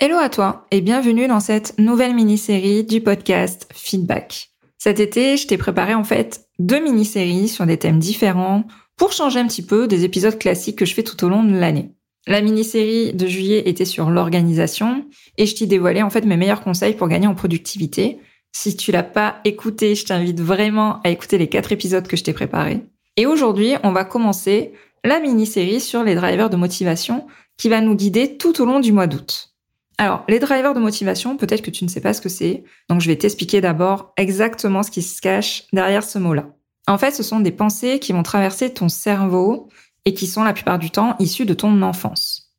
[0.00, 4.50] Hello à toi et bienvenue dans cette nouvelle mini-série du podcast Feedback.
[4.76, 8.64] Cet été, je t'ai préparé en fait deux mini-séries sur des thèmes différents
[8.96, 11.56] pour changer un petit peu des épisodes classiques que je fais tout au long de
[11.56, 11.92] l'année.
[12.26, 15.06] La mini-série de juillet était sur l'organisation
[15.38, 18.18] et je t'y dévoilais en fait mes meilleurs conseils pour gagner en productivité.
[18.50, 22.24] Si tu l'as pas écouté, je t'invite vraiment à écouter les quatre épisodes que je
[22.24, 22.84] t'ai préparés.
[23.16, 24.72] Et aujourd'hui, on va commencer
[25.04, 28.90] la mini-série sur les drivers de motivation qui va nous guider tout au long du
[28.90, 29.53] mois d'août.
[29.98, 33.00] Alors, les drivers de motivation, peut-être que tu ne sais pas ce que c'est, donc
[33.00, 36.46] je vais t'expliquer d'abord exactement ce qui se cache derrière ce mot-là.
[36.86, 39.68] En fait, ce sont des pensées qui vont traverser ton cerveau
[40.04, 42.52] et qui sont la plupart du temps issues de ton enfance.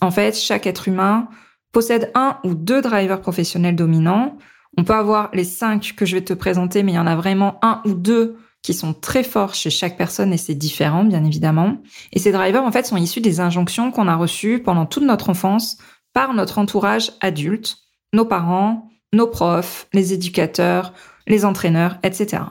[0.00, 1.28] En fait, chaque être humain
[1.72, 4.38] possède un ou deux drivers professionnels dominants.
[4.78, 7.16] On peut avoir les cinq que je vais te présenter, mais il y en a
[7.16, 11.24] vraiment un ou deux qui sont très forts chez chaque personne et c'est différent, bien
[11.24, 11.78] évidemment.
[12.12, 15.30] Et ces drivers, en fait, sont issus des injonctions qu'on a reçues pendant toute notre
[15.30, 15.78] enfance
[16.16, 17.76] par notre entourage adulte,
[18.14, 20.94] nos parents, nos profs, les éducateurs,
[21.26, 22.42] les entraîneurs, etc.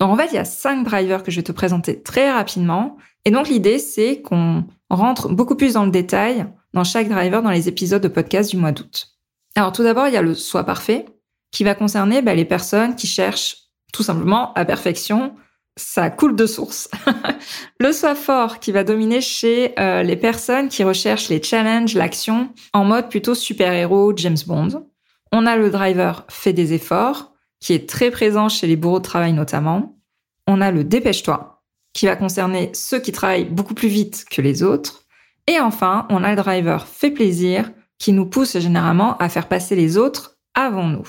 [0.00, 2.96] Donc en fait, il y a cinq drivers que je vais te présenter très rapidement.
[3.24, 7.52] Et donc l'idée, c'est qu'on rentre beaucoup plus dans le détail dans chaque driver dans
[7.52, 9.10] les épisodes de podcast du mois d'août.
[9.54, 11.06] Alors tout d'abord, il y a le soi parfait
[11.52, 15.36] qui va concerner bah, les personnes qui cherchent tout simplement à perfection
[15.76, 16.90] ça coule de source.
[17.80, 22.50] le soi fort qui va dominer chez euh, les personnes qui recherchent les challenges, l'action
[22.72, 24.86] en mode plutôt super-héros James Bond.
[25.32, 29.04] On a le driver fait des efforts qui est très présent chez les bourreaux de
[29.04, 29.98] travail notamment.
[30.46, 31.62] On a le dépêche-toi
[31.94, 35.04] qui va concerner ceux qui travaillent beaucoup plus vite que les autres.
[35.46, 39.76] Et enfin, on a le driver fait plaisir qui nous pousse généralement à faire passer
[39.76, 41.08] les autres avant nous.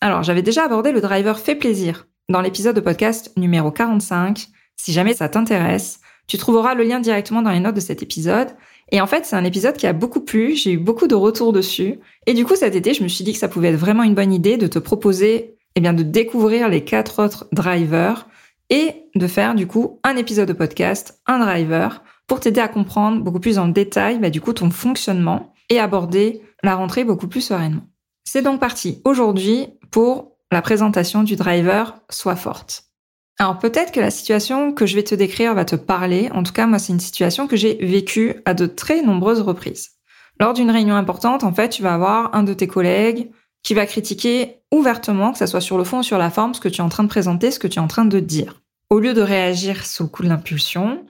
[0.00, 4.46] Alors, j'avais déjà abordé le driver fait plaisir dans l'épisode de podcast numéro 45.
[4.76, 8.48] Si jamais ça t'intéresse, tu trouveras le lien directement dans les notes de cet épisode.
[8.92, 11.52] Et en fait, c'est un épisode qui a beaucoup plu, j'ai eu beaucoup de retours
[11.52, 11.98] dessus.
[12.26, 14.14] Et du coup, cet été, je me suis dit que ça pouvait être vraiment une
[14.14, 18.26] bonne idée de te proposer, eh bien, de découvrir les quatre autres drivers
[18.70, 23.22] et de faire, du coup, un épisode de podcast, un driver, pour t'aider à comprendre
[23.22, 27.42] beaucoup plus en détail, bah, du coup, ton fonctionnement et aborder la rentrée beaucoup plus
[27.42, 27.82] sereinement.
[28.24, 32.84] C'est donc parti aujourd'hui pour la présentation du driver soit forte.
[33.40, 36.30] Alors peut-être que la situation que je vais te décrire va te parler.
[36.32, 39.90] En tout cas, moi, c'est une situation que j'ai vécue à de très nombreuses reprises.
[40.38, 43.30] Lors d'une réunion importante, en fait, tu vas avoir un de tes collègues
[43.64, 46.60] qui va critiquer ouvertement, que ça soit sur le fond ou sur la forme, ce
[46.60, 48.62] que tu es en train de présenter, ce que tu es en train de dire.
[48.90, 51.04] Au lieu de réagir sous le coup de l'impulsion,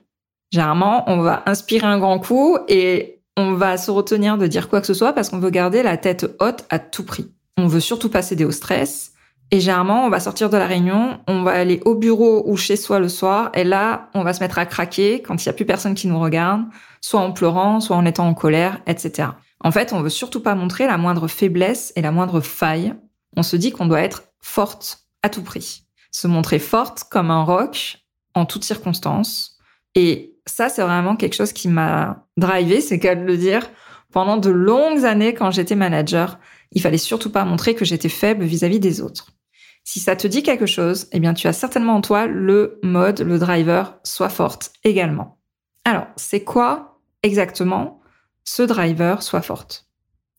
[0.51, 4.81] généralement, on va inspirer un grand coup et on va se retenir de dire quoi
[4.81, 7.31] que ce soit parce qu'on veut garder la tête haute à tout prix.
[7.57, 9.11] On veut surtout pas céder au stress
[9.51, 12.75] et généralement, on va sortir de la réunion, on va aller au bureau ou chez
[12.75, 15.53] soi le soir, et là, on va se mettre à craquer quand il n'y a
[15.53, 16.63] plus personne qui nous regarde,
[16.99, 19.29] soit en pleurant, soit en étant en colère, etc.
[19.63, 22.95] En fait, on veut surtout pas montrer la moindre faiblesse et la moindre faille.
[23.37, 25.83] On se dit qu'on doit être forte à tout prix.
[26.11, 27.97] Se montrer forte comme un roc
[28.33, 29.57] en toutes circonstances.
[29.93, 33.69] Et ça, c'est vraiment quelque chose qui m'a drivé, c'est qu'à le dire.
[34.11, 36.39] Pendant de longues années, quand j'étais manager,
[36.71, 39.34] il fallait surtout pas montrer que j'étais faible vis-à-vis -vis des autres.
[39.87, 43.21] Si ça te dit quelque chose, eh bien, tu as certainement en toi le mode,
[43.21, 45.37] le driver, soit forte également.
[45.85, 48.01] Alors, c'est quoi exactement
[48.43, 49.87] ce driver soit forte?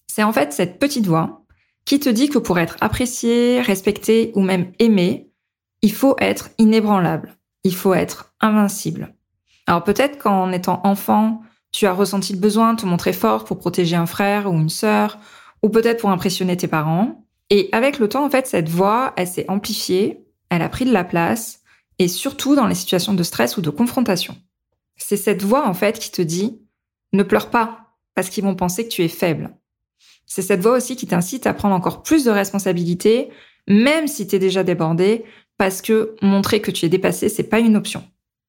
[0.08, 1.44] C'est en fait cette petite voix
[1.84, 5.30] qui te dit que pour être apprécié, respecté ou même aimé,
[5.80, 9.14] il faut être inébranlable, il faut être invincible.
[9.68, 13.59] Alors peut-être qu'en étant enfant, tu as ressenti le besoin de te montrer fort pour
[13.59, 15.18] protéger un frère ou une sœur,
[15.62, 17.25] ou peut-être pour impressionner tes parents.
[17.51, 20.93] Et avec le temps, en fait, cette voix, elle s'est amplifiée, elle a pris de
[20.93, 21.60] la place,
[21.98, 24.37] et surtout dans les situations de stress ou de confrontation.
[24.97, 26.60] C'est cette voix, en fait, qui te dit
[27.13, 29.57] ne pleure pas, parce qu'ils vont penser que tu es faible.
[30.27, 33.31] C'est cette voix aussi qui t'incite à prendre encore plus de responsabilités,
[33.69, 35.25] même si tu es déjà débordé,
[35.57, 38.04] parce que montrer que tu es dépassé, c'est pas une option.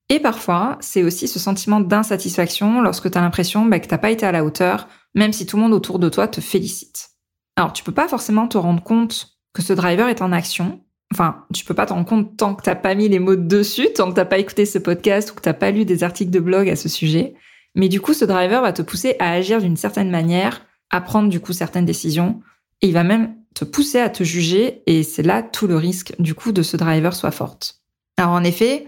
[0.09, 4.11] Et parfois, c'est aussi ce sentiment d'insatisfaction lorsque tu as l'impression bah, que t'as pas
[4.11, 7.09] été à la hauteur, même si tout le monde autour de toi te félicite.
[7.57, 10.81] Alors, tu peux pas forcément te rendre compte que ce driver est en action.
[11.11, 13.89] Enfin, tu peux pas te rendre compte tant que t'as pas mis les mots dessus,
[13.95, 16.39] tant que t'as pas écouté ce podcast ou que t'as pas lu des articles de
[16.39, 17.33] blog à ce sujet.
[17.73, 21.29] Mais du coup, ce driver va te pousser à agir d'une certaine manière, à prendre
[21.29, 22.41] du coup certaines décisions,
[22.81, 26.13] et il va même te pousser à te juger et c'est là tout le risque
[26.19, 27.81] du coup de ce driver soit forte.
[28.17, 28.87] Alors en effet,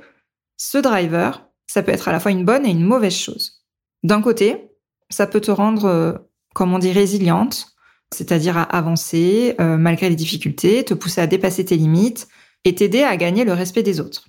[0.57, 3.63] ce driver, ça peut être à la fois une bonne et une mauvaise chose.
[4.04, 4.69] D'un côté,
[5.10, 6.13] ça peut te rendre, euh,
[6.54, 7.75] comme on dit, résiliente,
[8.14, 12.28] c'est-à-dire à avancer euh, malgré les difficultés, te pousser à dépasser tes limites
[12.66, 14.28] et t'aider à gagner le respect des autres.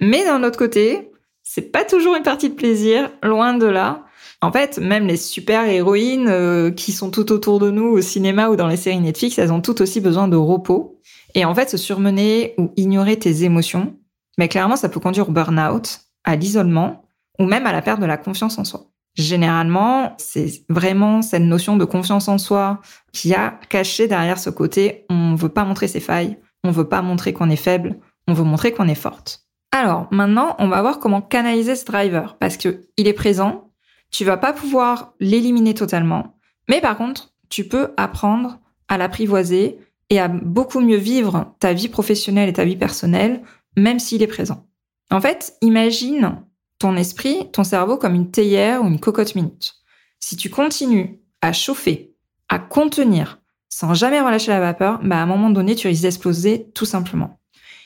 [0.00, 1.10] Mais d'un autre côté,
[1.42, 4.04] c'est pas toujours une partie de plaisir, loin de là.
[4.40, 8.48] En fait, même les super héroïnes euh, qui sont tout autour de nous au cinéma
[8.48, 11.00] ou dans les séries Netflix, elles ont toutes aussi besoin de repos.
[11.34, 13.96] Et en fait, se surmener ou ignorer tes émotions,
[14.38, 17.04] mais clairement, ça peut conduire au burn-out, à l'isolement
[17.38, 18.91] ou même à la perte de la confiance en soi.
[19.14, 22.80] Généralement, c'est vraiment cette notion de confiance en soi
[23.12, 27.02] qui a caché derrière ce côté on veut pas montrer ses failles, on veut pas
[27.02, 29.46] montrer qu'on est faible, on veut montrer qu'on est forte.
[29.70, 33.70] Alors, maintenant, on va voir comment canaliser ce driver parce que il est présent,
[34.10, 36.36] tu vas pas pouvoir l'éliminer totalement,
[36.68, 39.78] mais par contre, tu peux apprendre à l'apprivoiser
[40.10, 43.42] et à beaucoup mieux vivre ta vie professionnelle et ta vie personnelle
[43.76, 44.66] même s'il est présent.
[45.10, 46.42] En fait, imagine
[46.82, 49.76] ton esprit, ton cerveau comme une théière ou une cocotte minute.
[50.18, 52.12] Si tu continues à chauffer,
[52.48, 53.38] à contenir,
[53.68, 57.38] sans jamais relâcher la vapeur, bah à un moment donné, tu risques d'exploser tout simplement.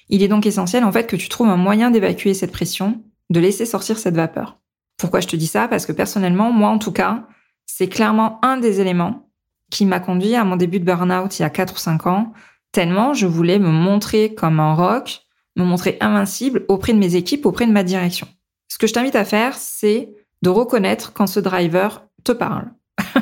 [0.09, 3.39] Il est donc essentiel en fait que tu trouves un moyen d'évacuer cette pression, de
[3.39, 4.57] laisser sortir cette vapeur.
[4.97, 5.69] Pourquoi je te dis ça?
[5.69, 7.27] Parce que personnellement, moi en tout cas,
[7.67, 9.29] c'est clairement un des éléments
[9.71, 12.33] qui m'a conduit à mon début de burn-out il y a 4 ou 5 ans,
[12.73, 15.21] tellement je voulais me montrer comme un rock,
[15.55, 18.27] me montrer invincible auprès de mes équipes, auprès de ma direction.
[18.77, 20.11] Ce que je t'invite à faire, c'est
[20.43, 22.67] de reconnaître quand ce driver te parle.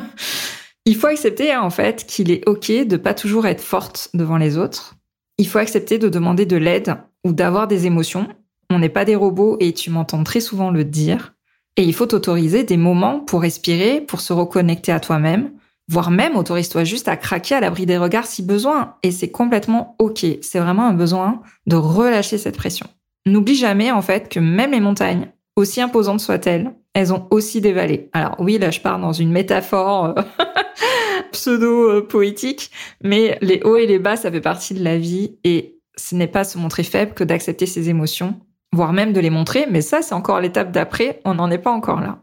[0.85, 4.35] Il faut accepter hein, en fait qu'il est OK de pas toujours être forte devant
[4.35, 4.95] les autres.
[5.37, 8.27] Il faut accepter de demander de l'aide ou d'avoir des émotions.
[8.69, 11.35] On n'est pas des robots et tu m'entends très souvent le dire.
[11.77, 15.51] Et il faut t'autoriser des moments pour respirer, pour se reconnecter à toi-même,
[15.87, 18.95] voire même autorise-toi juste à craquer à l'abri des regards si besoin.
[19.03, 20.25] Et c'est complètement OK.
[20.41, 22.87] C'est vraiment un besoin de relâcher cette pression.
[23.25, 27.73] N'oublie jamais en fait que même les montagnes, aussi imposantes soient-elles, elles ont aussi des
[27.73, 28.09] vallées.
[28.13, 30.21] Alors oui, là je pars dans une métaphore euh,
[31.31, 32.71] pseudo-poétique,
[33.03, 36.27] mais les hauts et les bas, ça fait partie de la vie et ce n'est
[36.27, 38.39] pas se montrer faible que d'accepter ses émotions,
[38.73, 41.71] voire même de les montrer, mais ça c'est encore l'étape d'après, on n'en est pas
[41.71, 42.19] encore là.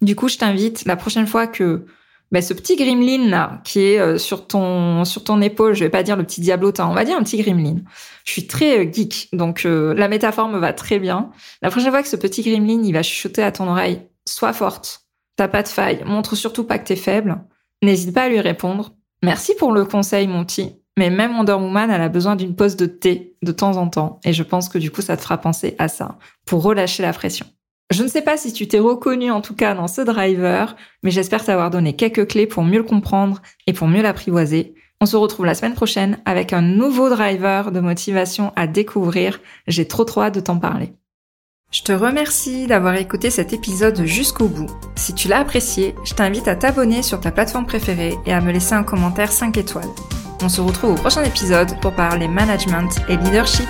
[0.00, 1.84] Du coup, je t'invite la prochaine fois que
[2.30, 5.90] ben, ce petit gremlin là qui est euh, sur ton sur ton épaule, je vais
[5.90, 7.76] pas dire le petit diablotin, on va dire un petit gremlin.
[8.24, 11.30] Je suis très euh, geek, donc euh, la métaphore me va très bien.
[11.62, 15.06] La prochaine fois que ce petit gremlin il va chuchoter à ton oreille, sois forte,
[15.36, 17.40] t'as pas de faille, montre surtout pas que t'es faible.
[17.82, 18.92] N'hésite pas à lui répondre.
[19.22, 20.74] Merci pour le conseil, mon petit.
[20.98, 24.18] Mais même Wonder Woman, elle a besoin d'une pause de thé de temps en temps.
[24.24, 27.12] Et je pense que du coup, ça te fera penser à ça pour relâcher la
[27.12, 27.46] pression.
[27.90, 31.10] Je ne sais pas si tu t'es reconnu en tout cas dans ce driver, mais
[31.10, 34.74] j'espère t'avoir donné quelques clés pour mieux le comprendre et pour mieux l'apprivoiser.
[35.00, 39.40] On se retrouve la semaine prochaine avec un nouveau driver de motivation à découvrir.
[39.68, 40.92] J'ai trop trop hâte de t'en parler.
[41.70, 44.70] Je te remercie d'avoir écouté cet épisode jusqu'au bout.
[44.96, 48.52] Si tu l'as apprécié, je t'invite à t'abonner sur ta plateforme préférée et à me
[48.52, 49.88] laisser un commentaire 5 étoiles.
[50.42, 53.68] On se retrouve au prochain épisode pour parler management et leadership.